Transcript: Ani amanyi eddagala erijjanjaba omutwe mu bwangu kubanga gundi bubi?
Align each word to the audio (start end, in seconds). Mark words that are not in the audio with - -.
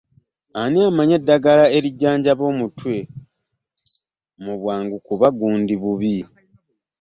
Ani 0.61 0.79
amanyi 0.89 1.13
eddagala 1.19 1.63
erijjanjaba 1.77 2.43
omutwe 2.51 2.95
mu 4.43 4.53
bwangu 4.59 4.95
kubanga 5.05 5.37
gundi 5.39 5.73
bubi? 5.81 6.17